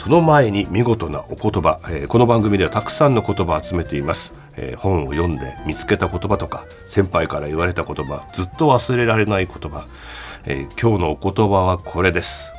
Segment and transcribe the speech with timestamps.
[0.00, 9.84] その前に見事なお言葉、えーこの番組ではたくさんの言葉を集めています、えー本を読んで見つけた言葉とか先輩から言われた言葉ずっと忘れられない言葉、
[10.46, 12.50] えー今日のお言葉はこれです。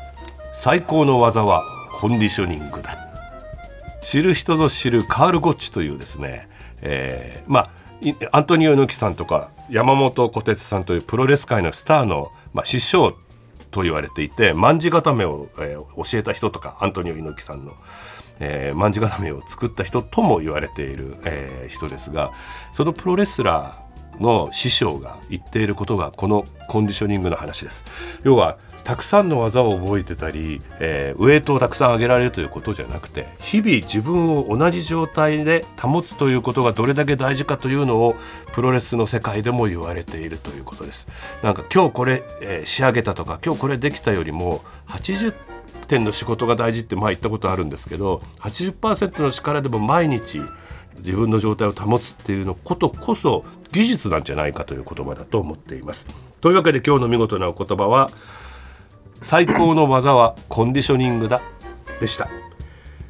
[0.53, 1.63] 最高の技は
[1.99, 2.95] コンディショニングだ。
[4.03, 6.47] 知る人ぞ知るカール・ゴッチというですね、
[6.83, 7.69] えーまあ
[8.33, 13.17] アントニオ猪木さんとか山本小鉄さんというプロレス界のスターの、まあ、師匠
[13.71, 17.75] と言われていて卍固めを、えー教えた人とかアントニオ猪木さんの、
[18.39, 22.31] えー、卍固めを作った人とも言われている、えー人ですが
[22.73, 27.83] そのプロレスラーの師匠が言っていることがこのコンディショニングの話です。
[28.23, 38.15] 要はたくさんの技を覚えてたり、えーウエイトをたくさん上げられるということじゃなくて日々自分を同じ状態で保つということがどれだけ大事かというのを
[38.53, 41.07] プロレスの世界でも言われているということです。
[41.43, 45.33] なんか今日これ、えー仕上げたとか今日これできたよりも80
[45.87, 50.41] 点の仕事が大事ってまあ言ったことあるんですけど80%の力でも毎日
[50.97, 56.05] 自分の状態を保つっていうのことこそ技術なんじゃないかという言葉だと思っています。
[56.39, 58.09] というわけで今日の見事なお言葉は
[59.21, 61.41] 最高の技はコンディショニングだ。
[61.99, 62.29] でした。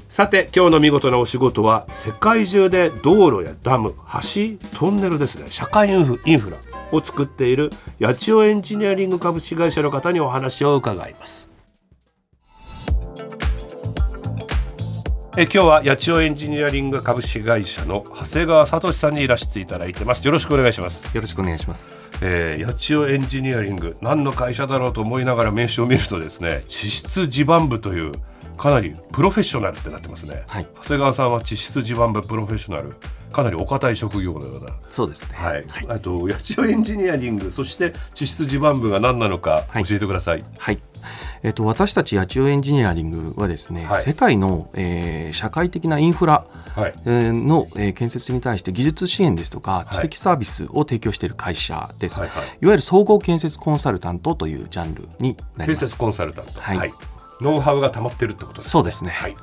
[0.10, 5.46] さて今日の見事なお仕事は世界中で道路やダム橋トンネルですね。
[5.50, 6.58] 社会インフインフラ
[6.92, 7.70] を作っている
[8.02, 11.51] 八千代エンジニアリング株式会社の方にお話を伺います。
[15.38, 20.26] え今日は八千代エンジニアリング株式会社の長谷川聡さんにいらしていただいてます。
[20.26, 21.16] よろしくお願いします。
[21.16, 21.96] よろしくお願いします。
[22.22, 28.12] えー、八千代エンジニアリング何の会社だろうと思いながら名刺を見るとですね地質地盤部という
[28.58, 30.68] かなりプロフェッショナルってなってますね、はい。
[30.82, 32.94] 長谷川さんは地質地盤部プロフェッショナル
[33.32, 34.74] かなりお堅い職業のような。
[34.90, 35.38] そうですね。
[35.38, 40.80] はい、あと八千代エンジニアリングそして地質地盤部が何なのかはい教えてください、はい。
[41.44, 44.04] えっと私たち八千代エンジニアリングはですね、はい。
[44.04, 46.94] 世界の、えー社会的なインフラ、はい。
[47.06, 49.96] えーの、えー建設に対して技術支援ですとかい。
[49.96, 52.20] 知的サービスを提供している会社です。
[52.20, 52.44] はいはい。
[52.44, 55.80] いわゆる総合建設コンサルタントというジャンルになります。
[55.82, 55.98] 建設。
[55.98, 56.94] コンサルタント、はい。
[57.42, 58.70] ノウハウが溜まってるってことですね。
[58.70, 59.12] そうですね。
[59.12, 59.36] はい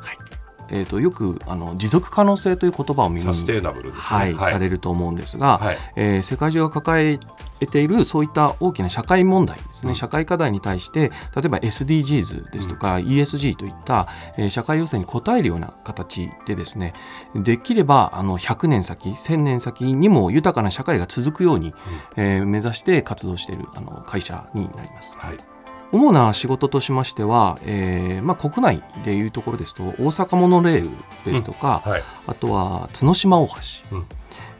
[0.70, 4.02] えー、とよくあの持続可能性という言葉を耳にサステイナブルですね。
[4.02, 4.52] はいはい。
[4.52, 5.78] されると思うんですが、はい。
[5.96, 7.18] えー世界中が抱え
[7.66, 9.94] ているそういった大きな社会問題ですね、うん。
[9.94, 16.94] 社会課題に対して例えば SDGs ですとか、ESG といった、えー社会要請に応えるような形でですね
[17.34, 21.74] できればあの100年先1000年先にも豊かな社会が続くように、
[22.16, 25.18] えー目指して活動しているあの会社になります。
[25.18, 25.57] はい
[25.90, 30.90] 主な仕事としましては、えーまあ、国内でいうところですと大阪モノレール
[31.30, 32.02] ですとか、はい。
[32.26, 34.04] あとは角島大橋、うん。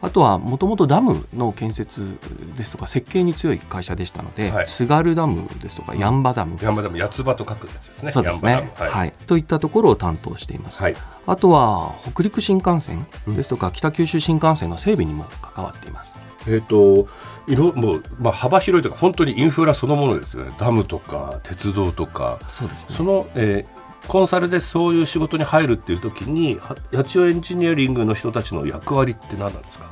[0.01, 2.17] あとはもともとダムの建設
[2.55, 4.65] ですとか設計に強い会社でしたので、はい。
[4.65, 8.11] 津軽ダムですとか八ッ場ダム、山田も八つ葉と書くやつですね。
[8.11, 8.51] そうですね。
[8.51, 8.91] ヤンバダム。
[8.91, 9.11] はい。
[9.27, 10.95] といったところを担当しています、はい。
[11.27, 16.19] あとは北陸新幹線ですとか、北九州新幹線の整備にも関わっています。
[16.49, 17.07] えっ、と
[17.47, 20.51] 色もう、まあ、幅広いというか本当にインフラそのものですよね。
[20.59, 22.37] ダムとか鉄道とか。
[22.49, 22.95] そうですね。
[22.95, 29.91] その、えーコンサルでそういう仕事に入るっていう時には八千代エンジニアリングの人たちの役割って何なんですか？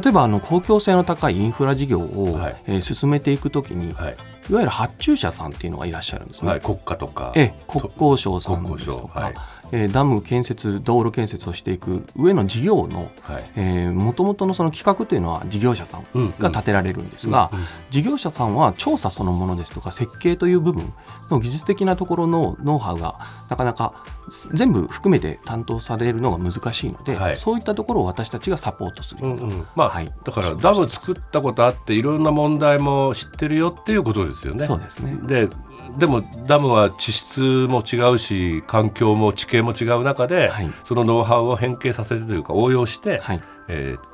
[0.00, 2.62] 例えばあの公共性の高いインフラ事業を、はい。
[2.68, 4.16] えー進めていくときに、はい、
[4.48, 6.50] いわゆる発注者さんっていうのがいらっしゃるんですね。
[6.52, 7.32] はい、国家とか。
[7.34, 9.34] ええ国交省さん国ですとか、はい
[9.72, 13.88] えーダム建設道路建設をしていく上の事業のはい。
[13.88, 17.50] もともとのその企画というのは事業者さんうんが立てられるんですが、
[17.90, 20.92] 事業者さんは調査そのものですとか設計という部分
[21.30, 24.04] の技術的なところのノウハウがなかなか
[24.52, 27.36] 全部含めて担当されるのが難しいので、はい。
[27.36, 29.26] そういったところを私たちがサポートする。
[29.74, 30.08] まあ、はい。
[30.24, 34.64] だからダム作ったことあっていろんな問題も知ってるよっていうことですよね。
[34.64, 35.16] そうですね。
[35.26, 35.48] で
[35.98, 40.70] でもダムは地質も違うし環境も地形も違う中で、はい。
[40.84, 43.40] そのノウハウを変形させてというか応用して、はい。
[43.68, 44.10] えー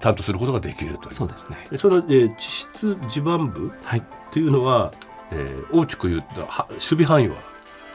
[0.00, 1.14] 担当することができるという。
[1.14, 1.56] そうですね。
[1.70, 4.00] でその、えー地質地盤部はい。
[4.00, 4.02] っ
[4.32, 4.92] ていうのは、
[5.30, 7.36] えー大きく言ったは守備範囲は？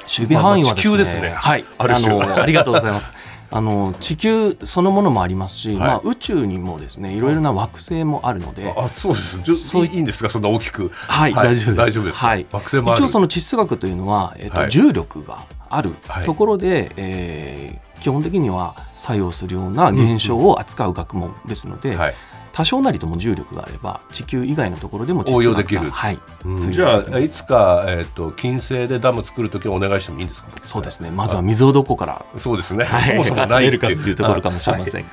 [0.01, 1.29] 守備範囲はまあまあ地球ですね。
[1.29, 2.07] はい、ある種。
[2.17, 3.11] のありがとうございます。
[3.51, 5.77] あの地球そのものもありますし、はい。
[5.77, 9.55] まあ、宇宙にもですねいろいろな惑星もあるので、あそうです。
[9.55, 10.29] そういいんですか？
[10.29, 10.89] そんな大きく。
[10.89, 11.75] はい、大丈夫です。
[11.75, 12.27] 大丈夫ですか？
[12.27, 13.01] はい、惑星もある。
[13.01, 14.71] 一応その地質学というのは、えっとはい。
[14.71, 16.25] 重力があるはい。
[16.25, 22.13] ところで、えー基本的には作用するような現象を扱う学問ですので、はい
[22.59, 25.89] 多少なりとも重力があれば地球以外のところでも応用できる。
[25.91, 26.71] はい、うん。
[26.73, 31.09] じゃあいつか、えー、と金星でダム作るときお願いしてもいいんですかそうですね。
[31.09, 35.05] まずは水をどこから、そうですね、はい、 そもそもないるかっていうところかもしれません、はい。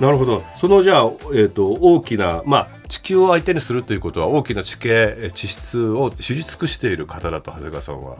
[0.00, 0.42] なるほど。
[0.56, 1.02] そのじゃあ、
[1.34, 8.16] えー、と大きな、まあ、地球を相手にするということは大きな地形え地質を知り尽くしている方だと長谷川さんは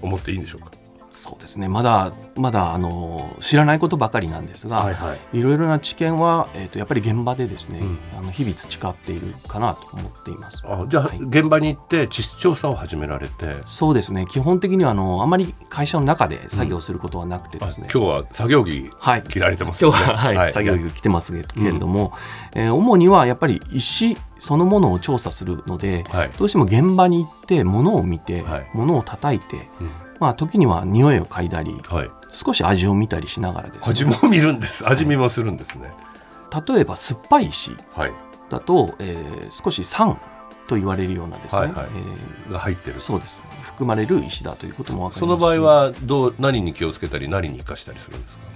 [0.00, 0.70] 思っていいんでしょうか？
[1.18, 1.68] そうですね。
[1.68, 5.38] まだまだあの知らないことばかりなんですが、はいはい。
[5.38, 7.98] いろいろな知見は、えー、とやっぱり現場でですね、うん。
[8.16, 10.62] あの日々培っているかなと思っています。
[10.64, 11.18] あじゃあ、はい。
[11.18, 14.26] 現場に行って地質調査を始められて、そうですね。
[14.30, 19.22] 基本的にはあのあまり会社の中で作業することはなくてあですね、今日は作業着はい。
[19.24, 22.12] 着られてます今よね、日は、はい作業着着てますけれども、
[22.54, 26.30] えー主にはやっぱり石そのものを調査するので、はい。
[26.38, 28.70] どうしても現場に行って物を見て、はい。
[28.72, 34.88] 物を叩いて、うんまあ、時には匂いを嗅いだりはい、少し味を見たりしながらです味ねも見るんです。
[34.88, 35.92] 味見もするんですね。
[36.66, 38.12] 例えば酸っぱい石はい。
[38.50, 40.18] だと、えー少し酸
[40.66, 41.88] と言われるようなですね、はいはい。
[42.48, 42.96] えが入ってる。
[42.96, 43.40] ーそうです。
[43.62, 45.20] 含まれる石だということも分かりますし。
[45.20, 48.47] その場合はどう何に気をつけたり何に生かしたりするんですか？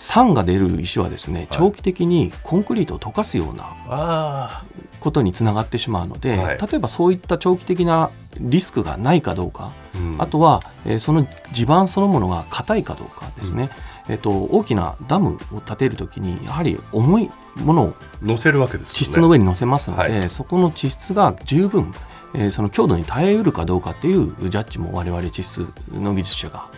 [0.00, 1.48] 酸が出る石はですねはい。
[1.50, 4.64] 長期的にコンクリートを溶かすようなあ
[4.98, 6.58] ことにつながってしまうので、はい。
[6.58, 8.10] 例えばそういった長期的な
[8.40, 10.16] リスクがないかどうか、あ、うん。
[10.18, 13.68] あとは、えーその地盤そのものが硬いかどうかですね、
[14.08, 18.92] えっと大きなダムを建てるときにやはり重いものを乗せるわけですよね。
[18.92, 21.92] 地質の上に乗せますので、はそこの地質が十分、
[22.34, 26.68] えーその強度に耐えうるかどうかっていうジャッジも我々地質の技術者が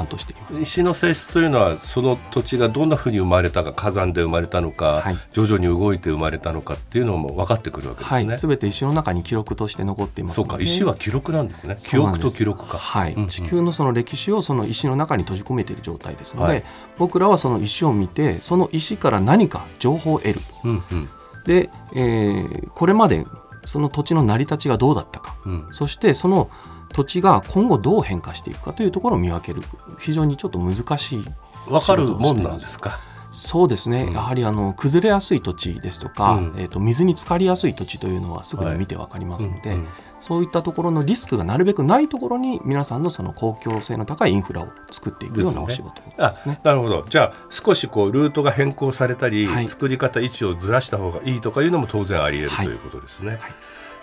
[0.00, 0.62] 担当しています。
[0.62, 5.18] 石の性質というのはその土地がどんなふうに生まれたか火山で生まれたのか、はい。
[5.32, 8.36] 徐々に動いて生まれたのかっていうのも分かってくるわけですはい、ね。
[8.36, 11.76] すべて石の中に記録として残っていますそうか石は記録なんですね。
[11.78, 12.78] 記憶と記録か。
[12.78, 13.12] はい。
[13.12, 13.28] うんうん。
[13.28, 16.64] 地球のその歴史をその石の中に閉じ込めている状態ですので、はい。
[16.98, 20.40] 僕らはその石を見てその石から何か情報を得る。
[20.64, 21.08] うんうん。
[21.44, 23.26] で、えーこれまで
[23.66, 25.36] その土地の成り立ちがどうだったか。
[25.44, 25.66] うん。
[25.70, 26.50] そしてその
[26.92, 29.62] 土地が今後どう変化していくかというところを見分ける。
[29.98, 31.24] 非常にちょっと難しい
[31.68, 32.98] 分かるもんなんですか？
[33.32, 34.12] そうですね、うん。
[34.12, 36.54] やはりあの崩れやすい土地ですとか、うん。
[36.58, 39.88] えー、と水に浸かりやすい土地というのはすぐに見て分かりますので、うんうん。
[40.18, 46.60] そういったところのリスクがなるべくないところに皆さんのその公共性の高いインフラを作っていくようなお仕事あですね。
[46.64, 47.06] なるほど。
[47.08, 49.68] じゃあ少しこうルートが変更されたり、はい。
[49.68, 52.66] 作り方位置をずらした方がいいとかいうのも当然あり得る、はい。
[52.66, 53.32] ということですね。
[53.32, 53.40] はい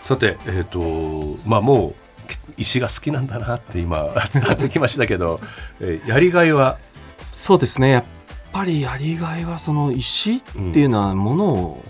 [0.03, 1.95] さて、えーとまあ、もう
[2.57, 5.39] 石が好きなんだなって今 伝わってきましたけど、
[5.79, 6.77] えーやりがいは？
[7.31, 7.89] そうですね。
[7.91, 8.03] やっ
[8.51, 10.41] ぱりやりがいはその石っ
[10.73, 11.83] ていうのはものを、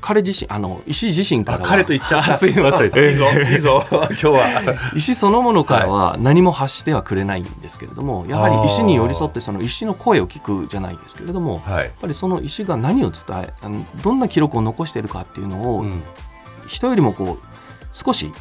[0.00, 1.64] 彼自身あの石自身からは。
[1.64, 2.34] あ彼と言っちゃった。
[2.34, 2.86] あ すいません。
[2.88, 4.74] いいぞいいぞ 今日は。
[4.94, 13.52] 石そのものからは何も発してはくれないんですけれどもやはり石に寄り添ってその石の声を聞くじゃないですけれどもやっはいぱりその石が何を伝え
[14.02, 16.02] どんな記録を残しているかっていうのを、うん。
[16.66, 17.46] 人よりもこう
[17.92, 18.32] 少し、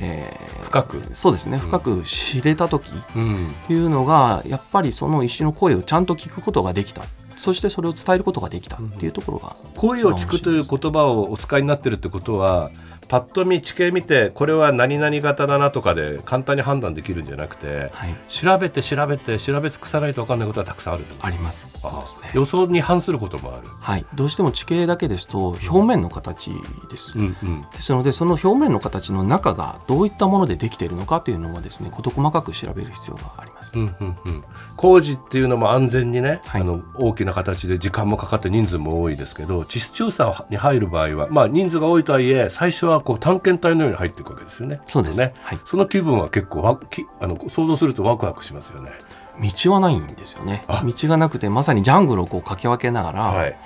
[0.00, 1.02] えー深く？
[1.14, 1.56] そうですね。
[1.56, 3.54] 深く知れた時っうん。
[3.66, 7.02] ていうのがやっぱりその石の声をちゃんと聞くことができた。
[7.38, 12.70] そしてそれを伝えることができたっていうところが、声を聞くという言葉をお使いになってるってことは
[13.08, 21.80] パッと見地形見てこれは何々型だなとかで簡単に判断できるんじゃなくてはい、調べて調べて調べ尽くさないと分かんないことはたくさんあるとあります。
[21.80, 22.30] そうですね。
[22.34, 23.68] 予想に反することもある。
[23.68, 26.50] はい、どうしても地形だけですと表面の形
[26.90, 27.60] です、うんうん。
[27.62, 34.44] ですのでその表面の形の中がどういったものでできているのかというのはですね事細かく調べる必要があります、うんうんうん、
[34.76, 36.60] 工事っていうのも安全にね、はい。
[36.62, 44.80] あの大きな形で時間もかかって人数も多いですけど地質調査に入る場合は、まあ、人数が多いとはいえ最初はこう探検隊のように入っていくわけですよね。
[44.86, 45.18] そうです。
[45.18, 45.32] ね。
[45.42, 45.60] はい。
[45.64, 48.92] その気分は結構わきあの想像するとワクワクしますよね。
[49.40, 50.64] 道はないんですよね。
[50.66, 50.82] あ。
[50.84, 53.56] 道がなくてまさにジャングルをこう駆け分けながら、はい、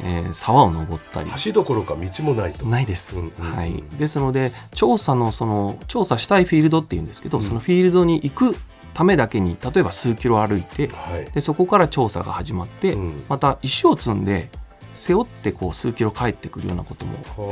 [0.00, 1.30] えー沢を登ったり。
[1.44, 2.66] 橋どころか道もないと。
[2.66, 3.56] ないです、うんうんうん。
[3.56, 8.56] はい、ですので調査のその調査したいフィールドっていうんですけど、そのフィールドに行く
[8.92, 11.30] ためだけに例えば数キロ歩いてはい。
[11.30, 13.22] でそこから調査が始まって、うん。
[13.28, 14.50] また石を積んで
[14.94, 17.42] 背負ってこう数キロ帰ってくるようなことも結構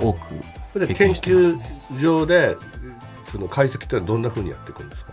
[0.00, 0.14] 多
[0.74, 1.58] くで経研究
[2.00, 2.56] 場で
[3.30, 5.12] その解析ってのはどんなふうにやっていくんですか？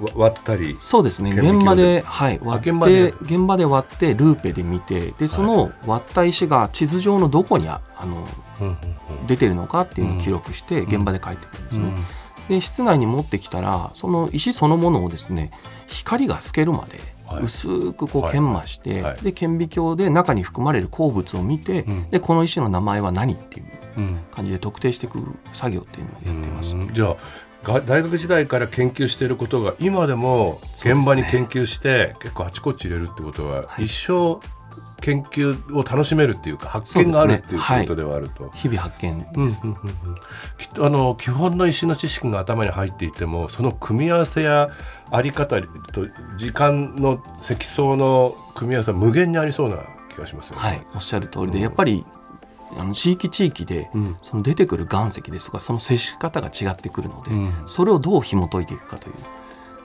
[0.00, 1.30] わ割ったりそうですね。
[1.32, 3.16] 現場で、はい、割って現場でやる。
[3.22, 8.26] 現場で割ってルーペで見てでその割った石が地図上のどこにああの
[9.26, 11.92] 出てるのかっていうのを記録して現場で帰ってくるんですね。
[12.48, 15.50] で室内に持ってきたらその石そのものをですね
[15.86, 19.20] 光が透けるまではい薄くこうはい研磨して、はい。
[19.22, 22.10] で顕微鏡で中に含まれる鉱物を見て、うん。
[22.10, 23.66] でこの石の名前は何っていう
[23.96, 24.20] うん。
[24.30, 25.18] 感じで特定していく
[25.52, 26.74] 作業っていうのをやっています。
[26.74, 26.94] うん。
[26.94, 27.16] じゃあ
[27.64, 33.84] が大学時代から研究していることが今でも現場に研究して結構あちこち入れるってことははい。
[33.84, 34.40] 一生
[35.02, 40.14] 研究を楽しめるっていうか発見があるっていうことではあると、はい、日々発見です、うんうんうんうん、
[40.58, 44.68] きっとあの基本の石の知識が頭に入っていてもその組み合わせや
[45.10, 49.78] あり方と時間の積層の組み合わせは無限にありそうな
[50.10, 50.62] 気がしますよね。
[50.62, 52.04] はい、おっしゃる通りで、うん、やっぱり
[52.78, 53.90] あの地域地域で
[54.22, 59.14] その出てくる岩石ですとかその接し方が違ってくるので、うん、それをどう紐解いていくかという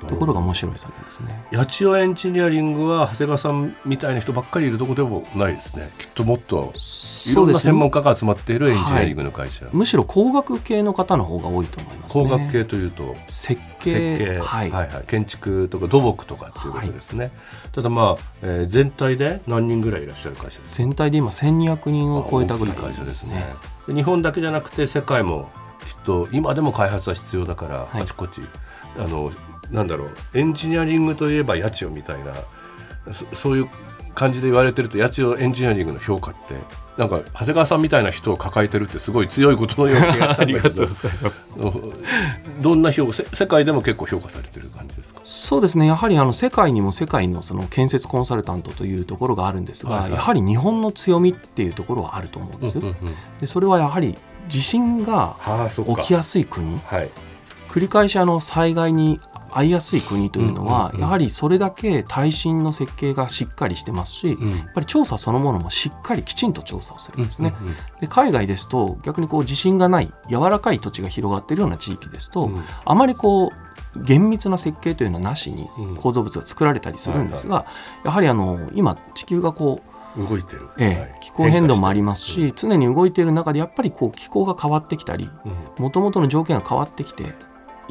[0.08, 1.43] ところが面白い作業ですね。
[1.51, 5.89] 八千代エンジニアリングは長谷川さんみたいな人ばっかりいるところでもないですね。
[5.98, 6.74] きっともっと
[7.27, 14.15] いろんな専門家が集まっているエンジニアリングの会社、はい、むしろ工学系の方の方が多いと思います、ね、工学系というと設計。
[14.15, 15.03] 設計、はい、はいはい。
[15.08, 17.31] 建築とか土木とかっていうことですね、はい、
[17.72, 23.43] ただまあ、えー、全体で何人ぐらいいらっしゃる会社です全体で今1200人を超えたぐらい、会社ですね。
[23.88, 25.50] 日本だけじゃなくて世界も
[25.88, 28.41] きっと今でも開発は必要だから、あちこち
[28.98, 29.31] あの
[29.72, 32.34] なんだろうエンジニアリングといえば八千代みたいな
[33.34, 33.70] そういう
[34.13, 36.56] 感じで言われてると八千代エンジニアリングの評価って
[36.98, 40.88] なんか長谷川さんみたいな人を抱えてるってすごい強いことのような気がしたんだけど
[42.62, 45.22] どんな評価世界でも結構評価されてる感じですか？
[45.24, 52.96] そうですねやはりあの世界にも世界のその建設コンサルタントというところがあるんですが、はいはい、やはり日本の強みっていうところはあると思うんです、うんうんうん、
[53.40, 54.18] でそれはやはり
[54.50, 55.36] 地震が
[55.98, 57.10] 起きやすい国、はい、
[57.70, 64.38] 繰り返しあの災害に遭いやすい国というのは、やはりそれだけ耐震の設計がしっかりしてますし、やっ
[64.74, 67.53] ぱり調査そのものもしっかりきちんと調査をするんですね。
[68.00, 72.50] で海外ですと逆にこう地震がない柔らかい土地が広がっているような地域ですと、
[72.86, 73.51] あまりこ
[73.96, 75.67] う厳密な設計というのはなしに
[75.98, 77.65] 構造物が作られたりするんですが、
[78.05, 79.81] やはりあの今地球がこ
[80.17, 85.29] う動いてる、ええ、気候変動もありますし、常に動いている中でやっぱりこう気候が変わってきたり
[85.77, 87.34] もともとの条件が変わってきて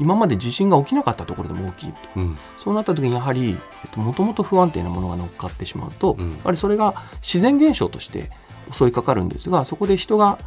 [0.01, 3.59] 今まで地震が起きなかったところでも大きいと、うん、そうなった時にやはり
[3.97, 8.31] もともと不安定なものが乗っかってしまうと、うん、やはりそれが自然現象として
[8.73, 10.39] 襲いかかるんですがそこで人が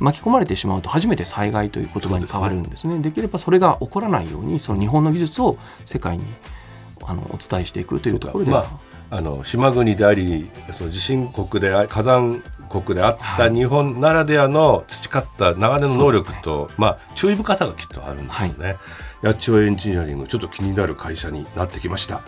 [0.00, 2.94] 巻き込まれてしまうと初めて災害という言葉に変わるんですね。
[2.98, 6.24] で、ね、きればそれが起こらないようにその日本の技術を世界に
[7.04, 8.68] あのお伝えしていくというところでは、
[9.10, 18.66] まあ、あの島国でありその地震国で火山国であった日本ならではの培った長年の能力と、ね、まあ、注意深さがきっとあるんですよね。
[18.66, 18.76] はい、
[19.22, 22.20] 八千代エンジニアリングちょっと気になる会社になってきました。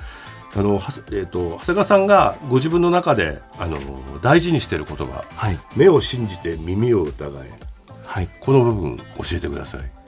[0.52, 3.78] あの、えーと、長谷川さんがご自分の中であの
[4.20, 7.50] 大事にしている言葉、はい、目を信じて耳を疑え、
[8.04, 9.04] はい、この部分教
[9.34, 9.99] えてください。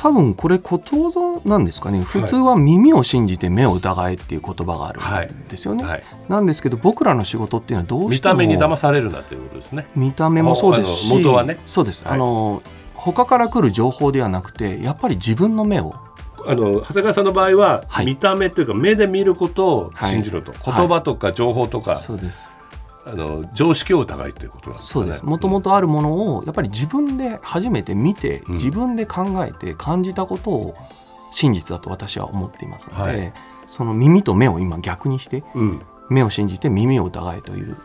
[0.00, 2.00] 多分これことわざなんですかね。
[2.00, 4.92] 普通は耳を信じて目を疑えっていう言葉があ
[5.26, 5.92] るんですよね、はい。
[5.92, 9.86] はい、なんですけど僕らの仕事っていうのはどうしても見た目に騙されるなということですね。
[9.94, 11.60] 見た目もそうですし元はね。
[11.66, 12.62] そうです、はい、あの
[12.94, 15.94] 他から来る情報ではなくてやっぱり自分の目を
[16.46, 22.50] あの長谷川さんの場合は、見た目というか目で見ることを信じろと、言葉とか情報とか、そうです
[23.06, 25.24] あの常識を疑いということなんです、ね、そうです。
[25.24, 30.76] もともとあるものをやっぱり自分で初めて見て、うん、自分で考えて感じたことを
[31.32, 33.32] 真実だと私は思っていますので、はい、
[33.66, 37.76] その耳と目を今逆にして、うん、目を信じて耳を疑えという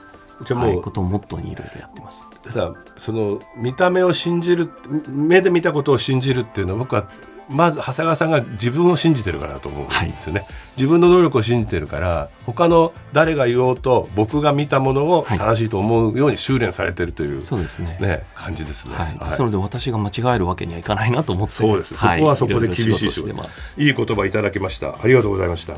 [0.44, 2.28] じゃもう、はい、ことをモットーにいろいろやってます。
[2.42, 4.70] ただその見た目を信じる
[5.08, 7.10] 目で見たことを信じるっていうのは僕は
[7.50, 17.98] まず長谷川さんが自分を信じてるからと思うんですよね、はい、自分の能力を信じてるから他の誰が言おうと僕が見たものを正しいと思うように修練されてるという、はい、そうですね。
[18.00, 19.18] ね感じですね、はい。
[19.18, 21.56] はい、それで私が間違えるわけにはいかないなと思って。
[21.56, 23.30] そうです、そこはそこで厳しい仕事。
[23.78, 24.96] いい言葉いただきました。
[25.02, 25.76] ありがとうございました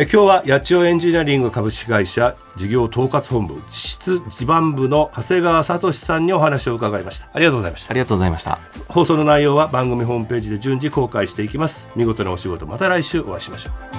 [0.00, 7.28] え今日は八千代エンジニアリング株式会社事業統括本部地質地盤部の長谷川聡さんにお話を伺いました。
[7.32, 7.90] ありがとうございました。
[7.90, 8.60] ありがとうございました。
[8.86, 11.88] 放送の内容は番組ホームページで順次公開していきます。
[11.96, 13.97] 見事なお仕事また来週お会いしましょう